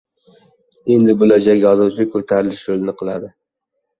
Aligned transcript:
Endi, 0.95 1.15
bo‘lajak 1.19 1.59
yozuvchi 1.65 2.07
ko‘tarilish 2.15 2.65
yo‘lini 2.71 2.95
qiladi. 3.03 3.29